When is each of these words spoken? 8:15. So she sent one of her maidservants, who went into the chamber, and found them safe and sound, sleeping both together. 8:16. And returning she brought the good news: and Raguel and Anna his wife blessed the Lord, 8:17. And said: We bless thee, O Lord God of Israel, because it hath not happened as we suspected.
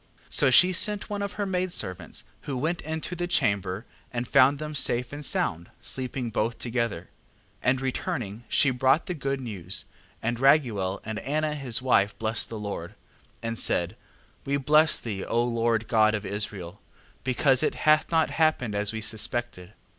8:15. 0.21 0.27
So 0.33 0.49
she 0.49 0.73
sent 0.73 1.09
one 1.11 1.21
of 1.21 1.33
her 1.33 1.45
maidservants, 1.45 2.23
who 2.47 2.57
went 2.57 2.81
into 2.81 3.15
the 3.15 3.27
chamber, 3.27 3.85
and 4.11 4.27
found 4.27 4.57
them 4.57 4.73
safe 4.73 5.13
and 5.13 5.23
sound, 5.23 5.69
sleeping 5.79 6.31
both 6.31 6.57
together. 6.57 7.11
8:16. 7.61 7.61
And 7.61 7.81
returning 7.81 8.43
she 8.49 8.71
brought 8.71 9.05
the 9.05 9.13
good 9.13 9.39
news: 9.39 9.85
and 10.19 10.39
Raguel 10.39 11.01
and 11.05 11.19
Anna 11.19 11.53
his 11.53 11.83
wife 11.83 12.17
blessed 12.17 12.49
the 12.49 12.57
Lord, 12.57 12.95
8:17. 13.43 13.43
And 13.43 13.59
said: 13.59 13.95
We 14.43 14.57
bless 14.57 14.99
thee, 14.99 15.23
O 15.23 15.43
Lord 15.43 15.87
God 15.87 16.15
of 16.15 16.25
Israel, 16.25 16.81
because 17.23 17.61
it 17.61 17.75
hath 17.85 18.09
not 18.09 18.31
happened 18.31 18.73
as 18.73 18.91
we 18.91 19.01
suspected. 19.01 19.73